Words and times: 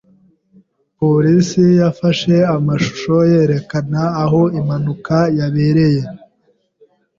Polisi 0.97 1.65
yafashe 1.81 2.35
amashusho 2.55 3.15
yerekana 3.31 4.01
aho 4.23 4.41
impanuka 4.59 5.17
yabereye. 5.37 6.01